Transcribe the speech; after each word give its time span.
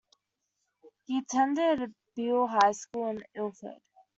He 1.05 1.19
attended 1.19 1.93
Beal 2.15 2.47
High 2.47 2.71
School 2.71 3.09
in 3.11 3.23
Ilford. 3.35 3.79